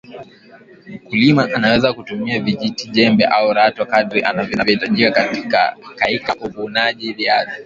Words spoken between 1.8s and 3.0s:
kutumia vijiti